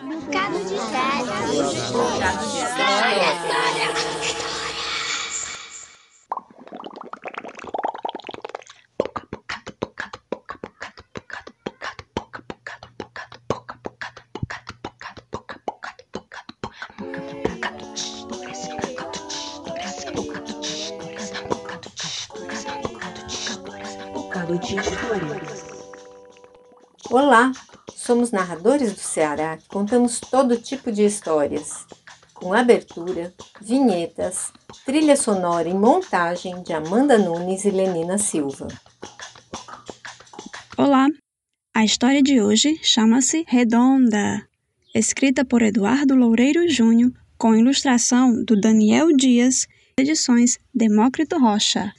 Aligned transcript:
Bocado 0.00 0.58
de 0.64 0.74
história. 0.76 1.24
Bocado 1.24 1.58
de 1.58 1.76
história. 1.76 2.30
Bocado 24.14 24.58
de 24.58 24.76
história. 24.76 25.38
Olá, 27.10 27.52
somos 27.94 28.30
narradores 28.30 28.92
do 28.92 29.00
Ceará 29.00 29.58
contamos 29.68 30.20
todo 30.20 30.56
tipo 30.56 30.90
de 30.90 31.04
histórias, 31.04 31.86
com 32.34 32.52
abertura, 32.52 33.34
vinhetas, 33.60 34.52
trilha 34.84 35.16
sonora 35.16 35.68
e 35.68 35.74
montagem 35.74 36.62
de 36.62 36.72
Amanda 36.72 37.18
Nunes 37.18 37.64
e 37.64 37.70
Lenina 37.70 38.18
Silva. 38.18 38.68
Olá! 40.76 41.06
A 41.74 41.84
história 41.84 42.22
de 42.22 42.40
hoje 42.40 42.78
chama-se 42.82 43.44
Redonda, 43.46 44.46
escrita 44.94 45.44
por 45.44 45.62
Eduardo 45.62 46.14
Loureiro 46.14 46.68
Júnior, 46.68 47.12
com 47.36 47.54
ilustração 47.54 48.44
do 48.44 48.60
Daniel 48.60 49.08
Dias, 49.16 49.66
edições 49.98 50.58
Demócrito 50.74 51.38
Rocha. 51.38 51.92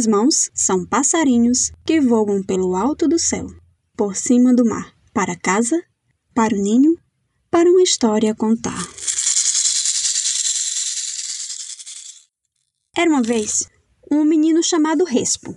Minhas 0.00 0.06
mãos 0.06 0.50
são 0.54 0.86
passarinhos 0.86 1.72
que 1.84 2.00
voam 2.00 2.42
pelo 2.42 2.74
alto 2.74 3.06
do 3.06 3.18
céu, 3.18 3.46
por 3.94 4.16
cima 4.16 4.54
do 4.54 4.64
mar, 4.64 4.94
para 5.12 5.36
casa, 5.36 5.78
para 6.34 6.54
o 6.54 6.58
ninho, 6.58 6.96
para 7.50 7.68
uma 7.68 7.82
história 7.82 8.34
contar. 8.34 8.78
Era 12.96 13.10
uma 13.10 13.20
vez 13.20 13.68
um 14.10 14.24
menino 14.24 14.62
chamado 14.62 15.04
Respo. 15.04 15.54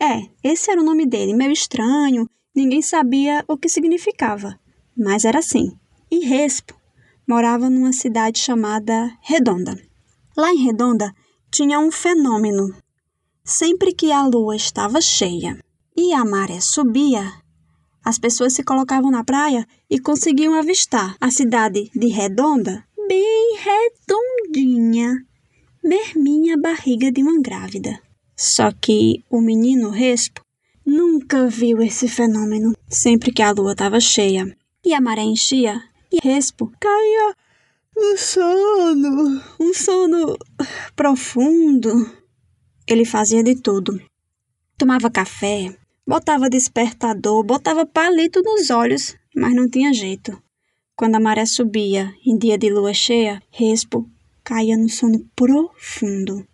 É, 0.00 0.28
esse 0.42 0.68
era 0.68 0.80
o 0.80 0.84
nome 0.84 1.06
dele, 1.06 1.32
meio 1.32 1.52
estranho, 1.52 2.28
ninguém 2.52 2.82
sabia 2.82 3.44
o 3.46 3.56
que 3.56 3.68
significava, 3.68 4.58
mas 4.98 5.24
era 5.24 5.38
assim. 5.38 5.78
E 6.10 6.26
Respo 6.26 6.74
morava 7.24 7.70
numa 7.70 7.92
cidade 7.92 8.40
chamada 8.40 9.16
Redonda. 9.20 9.80
Lá 10.36 10.52
em 10.52 10.64
Redonda 10.64 11.14
tinha 11.52 11.78
um 11.78 11.92
fenômeno. 11.92 12.74
Sempre 13.50 13.92
que 13.92 14.12
a 14.12 14.24
lua 14.24 14.54
estava 14.54 15.00
cheia 15.00 15.58
e 15.96 16.14
a 16.14 16.24
maré 16.24 16.60
subia, 16.60 17.32
as 18.04 18.16
pessoas 18.16 18.52
se 18.52 18.62
colocavam 18.62 19.10
na 19.10 19.24
praia 19.24 19.66
e 19.90 19.98
conseguiam 19.98 20.54
avistar 20.54 21.16
a 21.20 21.32
cidade 21.32 21.90
de 21.92 22.06
Redonda 22.06 22.84
bem 23.08 23.58
redondinha, 23.58 25.26
merminha 25.82 26.56
barriga 26.56 27.10
de 27.10 27.24
uma 27.24 27.42
grávida. 27.42 28.00
Só 28.36 28.70
que 28.70 29.24
o 29.28 29.40
menino 29.40 29.90
Respo 29.90 30.42
nunca 30.86 31.48
viu 31.48 31.82
esse 31.82 32.06
fenômeno. 32.06 32.72
Sempre 32.88 33.32
que 33.32 33.42
a 33.42 33.50
lua 33.50 33.72
estava 33.72 33.98
cheia 33.98 34.56
e 34.84 34.94
a 34.94 35.00
maré 35.00 35.22
enchia, 35.22 35.82
e 36.12 36.18
Respo 36.22 36.72
caía 36.78 37.34
no 37.96 38.16
sono, 38.16 39.42
um 39.58 39.74
sono 39.74 40.38
profundo. 40.94 42.19
Ele 42.90 43.04
fazia 43.04 43.40
de 43.40 43.54
tudo. 43.54 44.02
Tomava 44.76 45.08
café, 45.08 45.72
botava 46.04 46.50
despertador, 46.50 47.44
botava 47.44 47.86
palito 47.86 48.42
nos 48.42 48.68
olhos, 48.68 49.16
mas 49.32 49.54
não 49.54 49.70
tinha 49.70 49.94
jeito. 49.94 50.36
Quando 50.96 51.14
a 51.14 51.20
maré 51.20 51.46
subia 51.46 52.12
em 52.26 52.36
dia 52.36 52.58
de 52.58 52.68
lua 52.68 52.92
cheia, 52.92 53.40
Respo 53.48 54.10
caía 54.42 54.76
no 54.76 54.88
sono 54.88 55.24
profundo. 55.36 56.44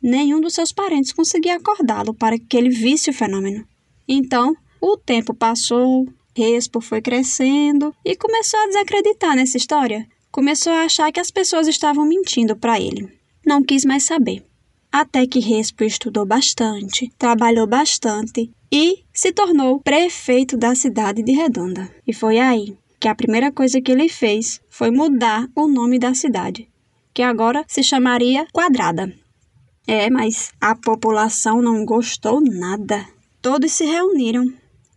Nenhum 0.00 0.40
dos 0.40 0.54
seus 0.54 0.70
parentes 0.70 1.12
conseguia 1.12 1.56
acordá-lo 1.56 2.14
para 2.14 2.38
que 2.38 2.56
ele 2.56 2.70
visse 2.70 3.10
o 3.10 3.12
fenômeno. 3.12 3.66
Então, 4.06 4.54
o 4.80 4.96
tempo 4.96 5.34
passou, 5.34 6.06
Respo 6.36 6.80
foi 6.80 7.02
crescendo 7.02 7.92
e 8.04 8.14
começou 8.14 8.60
a 8.60 8.66
desacreditar 8.66 9.34
nessa 9.34 9.56
história. 9.56 10.06
Começou 10.30 10.72
a 10.72 10.84
achar 10.84 11.10
que 11.10 11.18
as 11.18 11.32
pessoas 11.32 11.66
estavam 11.66 12.06
mentindo 12.06 12.54
para 12.56 12.78
ele. 12.78 13.08
Não 13.44 13.60
quis 13.60 13.84
mais 13.84 14.04
saber. 14.04 14.48
Até 14.92 15.26
que 15.26 15.38
Respo 15.38 15.84
estudou 15.84 16.26
bastante, 16.26 17.12
trabalhou 17.16 17.66
bastante 17.66 18.50
e 18.72 19.04
se 19.12 19.32
tornou 19.32 19.80
prefeito 19.80 20.56
da 20.56 20.74
cidade 20.74 21.22
de 21.22 21.32
Redonda. 21.32 21.88
E 22.06 22.12
foi 22.12 22.38
aí 22.38 22.76
que 22.98 23.06
a 23.06 23.14
primeira 23.14 23.52
coisa 23.52 23.80
que 23.80 23.92
ele 23.92 24.08
fez 24.08 24.60
foi 24.68 24.90
mudar 24.90 25.48
o 25.54 25.68
nome 25.68 25.98
da 25.98 26.12
cidade, 26.12 26.68
que 27.14 27.22
agora 27.22 27.64
se 27.68 27.82
chamaria 27.82 28.46
Quadrada. 28.52 29.12
É, 29.86 30.10
mas 30.10 30.52
a 30.60 30.74
população 30.74 31.62
não 31.62 31.84
gostou 31.84 32.40
nada. 32.40 33.06
Todos 33.40 33.72
se 33.72 33.84
reuniram 33.84 34.44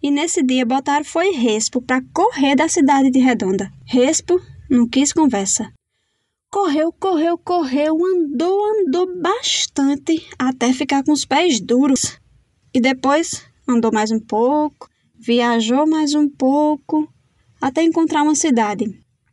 e 0.02 0.12
nesse 0.12 0.44
dia 0.44 0.66
botaram 0.66 1.06
foi 1.06 1.32
Respo 1.32 1.82
para 1.82 2.04
correr 2.14 2.56
da 2.56 2.68
cidade 2.68 3.10
de 3.10 3.20
Redonda. 3.20 3.72
Respo 3.86 4.42
não 4.70 4.88
quis 4.88 5.14
conversa. 5.14 5.72
Correu, 6.54 6.94
correu, 6.94 7.36
correu, 7.36 7.98
andou, 8.06 8.64
andou 8.78 9.20
bastante 9.20 10.24
até 10.38 10.72
ficar 10.72 11.04
com 11.04 11.12
os 11.12 11.26
pés 11.26 11.60
duros. 11.60 12.20
E 12.72 12.80
depois 12.80 13.44
andou 13.68 13.92
mais 13.92 14.12
um 14.12 14.20
pouco, 14.20 14.88
viajou 15.18 15.88
mais 15.88 16.14
um 16.14 16.30
pouco, 16.30 17.12
até 17.60 17.82
encontrar 17.82 18.22
uma 18.22 18.36
cidade 18.36 18.86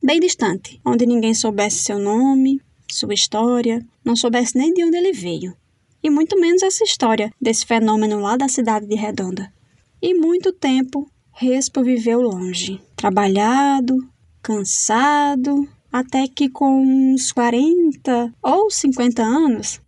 bem 0.02 0.18
distante, 0.18 0.80
onde 0.82 1.04
ninguém 1.04 1.34
soubesse 1.34 1.82
seu 1.82 1.98
nome, 1.98 2.58
sua 2.90 3.12
história, 3.12 3.86
não 4.02 4.16
soubesse 4.16 4.56
nem 4.56 4.72
de 4.72 4.82
onde 4.82 4.96
ele 4.96 5.12
veio. 5.12 5.54
E 6.02 6.08
muito 6.08 6.40
menos 6.40 6.62
essa 6.62 6.84
história 6.84 7.30
desse 7.38 7.66
fenômeno 7.66 8.18
lá 8.18 8.38
da 8.38 8.48
cidade 8.48 8.86
de 8.86 8.94
Redonda. 8.94 9.52
E 10.00 10.14
muito 10.14 10.54
tempo 10.54 11.06
Respo 11.32 11.84
viveu 11.84 12.22
longe, 12.22 12.80
trabalhado, 12.96 14.08
cansado, 14.40 15.68
até 15.92 16.26
que 16.28 16.48
com 16.48 16.82
uns 16.82 17.32
40 17.32 18.34
ou 18.42 18.70
50 18.70 19.22
anos, 19.22 19.80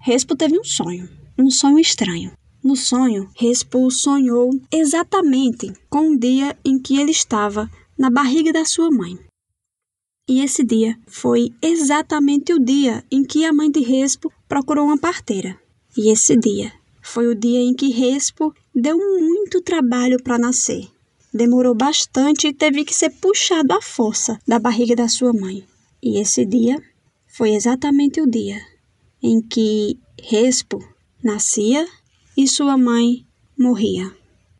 Respo 0.00 0.36
teve 0.36 0.58
um 0.58 0.64
sonho, 0.64 1.08
um 1.38 1.50
sonho 1.50 1.78
estranho. 1.78 2.32
No 2.62 2.76
sonho, 2.76 3.28
Respo 3.36 3.90
sonhou 3.90 4.50
exatamente 4.72 5.72
com 5.90 6.12
o 6.12 6.18
dia 6.18 6.56
em 6.64 6.78
que 6.78 6.98
ele 6.98 7.10
estava 7.10 7.70
na 7.98 8.10
barriga 8.10 8.52
da 8.52 8.64
sua 8.64 8.90
mãe. 8.90 9.18
E 10.28 10.40
esse 10.40 10.64
dia 10.64 10.98
foi 11.06 11.50
exatamente 11.60 12.54
o 12.54 12.58
dia 12.58 13.04
em 13.10 13.22
que 13.22 13.44
a 13.44 13.52
mãe 13.52 13.70
de 13.70 13.80
Respo 13.80 14.32
procurou 14.48 14.86
uma 14.86 14.98
parteira. 14.98 15.58
E 15.96 16.10
esse 16.10 16.36
dia 16.36 16.72
foi 17.02 17.26
o 17.26 17.34
dia 17.34 17.60
em 17.60 17.74
que 17.74 17.90
Respo 17.90 18.54
deu 18.74 18.96
muito 18.96 19.60
trabalho 19.60 20.16
para 20.22 20.38
nascer. 20.38 20.88
Demorou 21.34 21.74
bastante 21.74 22.46
e 22.46 22.54
teve 22.54 22.84
que 22.84 22.94
ser 22.94 23.10
puxado 23.10 23.72
à 23.72 23.82
força 23.82 24.38
da 24.46 24.60
barriga 24.60 24.94
da 24.94 25.08
sua 25.08 25.32
mãe. 25.32 25.64
E 26.00 26.20
esse 26.20 26.46
dia 26.46 26.80
foi 27.26 27.54
exatamente 27.54 28.20
o 28.20 28.30
dia 28.30 28.60
em 29.20 29.42
que 29.42 29.98
Respo 30.22 30.78
nascia 31.22 31.84
e 32.36 32.46
sua 32.46 32.78
mãe 32.78 33.26
morria. 33.58 34.12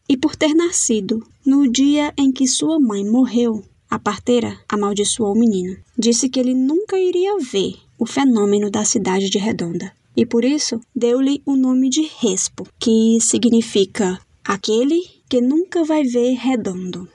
E 0.08 0.16
por 0.16 0.34
ter 0.34 0.52
nascido 0.52 1.24
no 1.46 1.70
dia 1.70 2.12
em 2.18 2.32
que 2.32 2.46
sua 2.48 2.80
mãe 2.80 3.08
morreu, 3.08 3.62
a 3.88 3.98
parteira 3.98 4.58
amaldiçoou 4.68 5.32
o 5.32 5.38
menino. 5.38 5.76
Disse 5.96 6.28
que 6.28 6.40
ele 6.40 6.54
nunca 6.54 6.98
iria 6.98 7.38
ver 7.38 7.76
o 7.96 8.04
fenômeno 8.04 8.68
da 8.68 8.84
cidade 8.84 9.30
de 9.30 9.38
Redonda. 9.38 9.92
E 10.16 10.26
por 10.26 10.44
isso 10.44 10.80
deu-lhe 10.94 11.40
o 11.46 11.56
nome 11.56 11.88
de 11.88 12.02
Respo, 12.20 12.66
que 12.80 13.18
significa 13.20 14.20
aquele 14.44 15.00
que 15.28 15.41
nunca 15.41 15.85
vai 15.85 16.02
ver 16.02 16.35
redondo. 16.35 17.08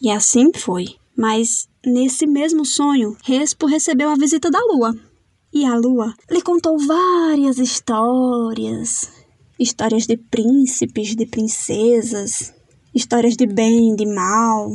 E 0.00 0.10
assim 0.10 0.50
foi. 0.54 0.96
Mas 1.16 1.68
nesse 1.84 2.26
mesmo 2.26 2.64
sonho, 2.64 3.16
Respo 3.22 3.66
recebeu 3.66 4.08
a 4.10 4.16
visita 4.16 4.50
da 4.50 4.58
lua. 4.60 4.94
E 5.52 5.64
a 5.64 5.74
lua 5.76 6.14
lhe 6.30 6.40
contou 6.40 6.78
várias 6.78 7.58
histórias. 7.58 9.10
Histórias 9.58 10.06
de 10.06 10.16
príncipes, 10.16 11.14
de 11.14 11.26
princesas, 11.26 12.54
histórias 12.94 13.36
de 13.36 13.46
bem, 13.46 13.94
de 13.94 14.06
mal, 14.06 14.70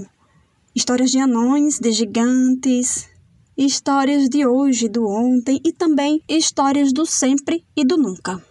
histórias 0.76 1.12
de 1.12 1.20
anões, 1.20 1.80
de 1.80 1.92
gigantes, 1.92 3.10
histórias 3.58 4.30
de 4.30 4.46
hoje, 4.46 4.88
do 4.88 5.06
ontem 5.08 5.60
e 5.66 5.74
também 5.74 6.22
histórias 6.30 6.94
do 6.94 7.06
sempre 7.06 7.66
e 7.76 7.84
do 7.84 7.98
nunca. 7.98 8.42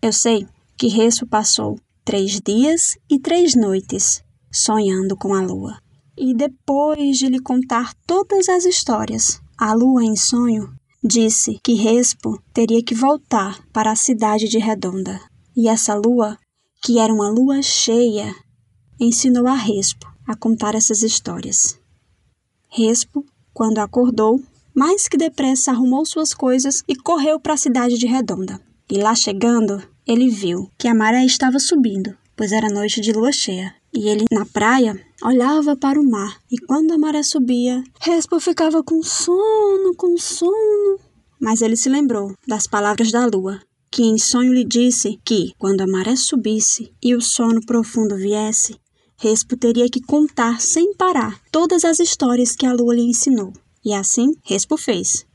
Eu 0.00 0.12
sei 0.12 0.46
que 0.78 0.86
Respo 0.86 1.26
passou 1.26 1.78
três 2.04 2.40
dias 2.40 2.96
e 3.10 3.18
três 3.18 3.54
noites 3.54 4.22
sonhando 4.50 5.16
com 5.16 5.34
a 5.34 5.40
lua. 5.40 5.78
E 6.16 6.34
depois 6.34 7.16
de 7.16 7.28
lhe 7.28 7.40
contar 7.40 7.94
todas 8.06 8.48
as 8.48 8.64
histórias, 8.64 9.40
a 9.58 9.72
lua 9.72 10.04
em 10.04 10.14
sonho 10.14 10.72
disse 11.02 11.58
que 11.64 11.74
Respo 11.74 12.40
teria 12.52 12.82
que 12.82 12.94
voltar 12.94 13.60
para 13.72 13.90
a 13.90 13.96
cidade 13.96 14.48
de 14.48 14.58
Redonda. 14.58 15.20
E 15.56 15.68
essa 15.68 15.94
lua, 15.94 16.38
que 16.82 16.98
era 16.98 17.12
uma 17.12 17.28
lua 17.28 17.62
cheia, 17.62 18.34
ensinou 19.00 19.46
a 19.46 19.54
Respo 19.54 20.06
a 20.26 20.36
contar 20.36 20.74
essas 20.74 21.02
histórias. 21.02 21.78
Respo, 22.68 23.24
quando 23.52 23.78
acordou, 23.78 24.40
mais 24.74 25.08
que 25.08 25.16
depressa 25.16 25.70
arrumou 25.70 26.06
suas 26.06 26.32
coisas 26.32 26.82
e 26.88 26.94
correu 26.94 27.38
para 27.40 27.54
a 27.54 27.58
cidade 27.58 27.98
de 27.98 28.06
Redonda. 28.06 28.60
E 28.90 28.98
lá 28.98 29.14
chegando, 29.14 29.82
ele 30.06 30.28
viu 30.28 30.68
que 30.78 30.88
a 30.88 30.94
maré 30.94 31.24
estava 31.24 31.58
subindo, 31.58 32.16
pois 32.36 32.52
era 32.52 32.68
noite 32.68 33.00
de 33.00 33.12
lua 33.12 33.32
cheia. 33.32 33.74
E 33.94 34.08
ele, 34.08 34.24
na 34.32 34.46
praia, 34.46 34.98
olhava 35.22 35.76
para 35.76 36.00
o 36.00 36.10
mar, 36.10 36.38
e 36.50 36.56
quando 36.58 36.92
a 36.92 36.98
maré 36.98 37.22
subia, 37.22 37.82
Respo 38.00 38.40
ficava 38.40 38.82
com 38.82 39.02
sono, 39.02 39.94
com 39.94 40.16
sono. 40.16 40.98
Mas 41.38 41.60
ele 41.60 41.76
se 41.76 41.90
lembrou 41.90 42.34
das 42.48 42.66
palavras 42.66 43.12
da 43.12 43.26
lua, 43.26 43.60
que 43.90 44.02
em 44.02 44.16
sonho 44.16 44.52
lhe 44.52 44.64
disse 44.64 45.20
que, 45.24 45.52
quando 45.58 45.82
a 45.82 45.86
maré 45.86 46.16
subisse 46.16 46.90
e 47.02 47.14
o 47.14 47.20
sono 47.20 47.60
profundo 47.66 48.16
viesse, 48.16 48.76
Respo 49.18 49.56
teria 49.56 49.88
que 49.88 50.00
contar 50.00 50.60
sem 50.60 50.94
parar 50.94 51.38
todas 51.52 51.84
as 51.84 52.00
histórias 52.00 52.56
que 52.56 52.66
a 52.66 52.72
lua 52.72 52.94
lhe 52.94 53.02
ensinou. 53.02 53.52
E 53.84 53.92
assim 53.92 54.34
Respo 54.42 54.76
fez. 54.76 55.26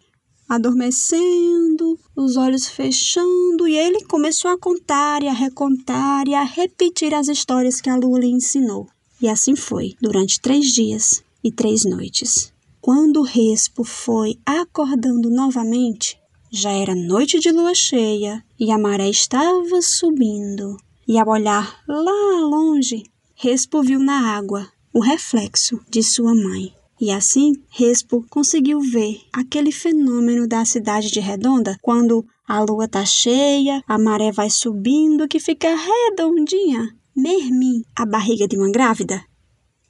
Adormecendo, 0.50 2.00
os 2.18 2.36
olhos 2.36 2.68
fechando, 2.68 3.68
e 3.68 3.78
ele 3.78 4.04
começou 4.06 4.50
a 4.50 4.58
contar 4.58 5.22
e 5.22 5.28
a 5.28 5.34
recontar 5.34 6.28
e 6.28 6.34
a 6.34 6.42
repetir 6.42 7.14
as 7.14 7.28
histórias 7.28 7.80
que 7.80 7.92
a 7.92 7.96
lua 7.96 8.20
lhe 8.20 8.28
ensinou. 8.28 8.88
E 9.22 9.30
assim 9.30 9.56
foi, 9.56 9.96
durante 10.02 10.42
três 10.42 10.74
dias 10.74 11.24
e 11.44 11.52
três 11.52 11.86
noites. 11.86 12.52
Quando 12.82 13.22
Respo 13.22 13.84
foi 13.84 14.40
acordando 14.44 15.30
novamente, 15.30 16.18
já 16.50 16.72
era 16.72 16.96
noite 16.96 17.40
de 17.40 17.52
lua 17.52 17.76
cheia 17.76 18.44
e 18.60 18.72
a 18.72 18.80
maré 18.80 19.10
estava 19.10 19.80
subindo. 19.82 20.76
E 21.08 21.20
ao 21.20 21.28
olhar 21.28 21.84
lá 21.88 22.40
longe, 22.42 23.04
Respo 23.36 23.84
viu 23.84 24.00
na 24.00 24.36
água 24.36 24.68
o 24.92 25.00
reflexo 25.00 25.80
de 25.88 26.02
sua 26.02 26.34
mãe. 26.34 26.74
E 27.00 27.12
assim, 27.12 27.54
Respo 27.70 28.26
conseguiu 28.30 28.80
ver 28.80 29.22
aquele 29.32 29.72
fenômeno 29.72 30.48
da 30.48 30.66
cidade 30.66 31.12
de 31.12 31.20
Redonda 31.20 31.78
quando 31.82 32.26
a 32.48 32.60
lua 32.62 32.86
está 32.86 33.06
cheia, 33.06 33.84
a 33.88 34.00
maré 34.00 34.32
vai 34.32 34.50
subindo, 34.50 35.28
que 35.28 35.40
fica 35.40 35.68
redondinha, 35.76 36.96
mermim, 37.16 37.84
a 37.96 38.06
barriga 38.06 38.48
de 38.48 38.58
uma 38.58 38.72
grávida. 38.72 39.24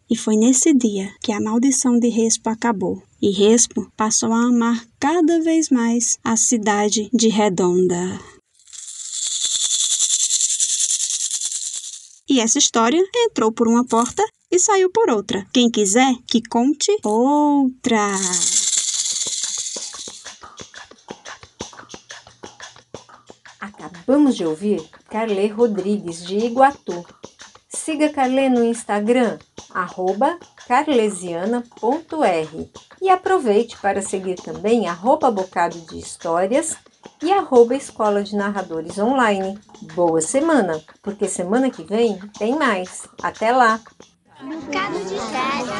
E 0.09 0.15
foi 0.15 0.35
nesse 0.35 0.73
dia 0.73 1.11
que 1.21 1.31
a 1.31 1.39
maldição 1.39 1.99
de 1.99 2.07
Respo 2.07 2.49
acabou. 2.49 3.01
E 3.21 3.29
Respo 3.31 3.91
passou 3.95 4.31
a 4.31 4.45
amar 4.45 4.85
cada 4.99 5.41
vez 5.41 5.69
mais 5.69 6.17
a 6.23 6.35
cidade 6.35 7.09
de 7.13 7.27
Redonda. 7.27 8.19
E 12.37 12.39
essa 12.39 12.59
história 12.59 13.03
entrou 13.15 13.51
por 13.51 13.67
uma 13.67 13.83
porta 13.83 14.23
e 14.51 14.59
saiu 14.59 14.91
por 14.91 15.09
outra. 15.09 15.43
Quem 15.51 15.71
quiser 15.71 16.13
que 16.27 16.39
conte 16.47 16.95
outra. 17.03 18.11
Acabamos 23.59 24.37
de 24.37 24.45
ouvir 24.45 24.87
Carlê 25.09 25.47
Rodrigues, 25.47 26.23
de 26.23 26.37
Iguatu. 26.37 27.03
Siga 27.69 28.09
Carlê 28.09 28.49
no 28.49 28.63
Instagram, 28.63 29.39
arroba 29.71 30.37
carlesiana.r 30.67 32.71
e 33.01 33.09
aproveite 33.09 33.75
para 33.77 34.03
seguir 34.03 34.35
também 34.35 34.87
arroba 34.87 35.31
Bocado 35.31 35.79
de 35.87 35.97
Histórias 35.97 36.77
e 37.21 37.31
arroba 37.31 37.75
Escola 37.75 38.23
de 38.23 38.35
Narradores 38.35 38.97
Online. 38.97 39.57
Boa 39.93 40.21
semana, 40.21 40.81
porque 41.01 41.27
semana 41.27 41.69
que 41.69 41.83
vem 41.83 42.17
tem 42.37 42.57
mais. 42.57 43.07
Até 43.21 43.51
lá! 43.51 43.79
Bocado 44.41 44.99
de 44.99 45.15
história. 45.15 45.77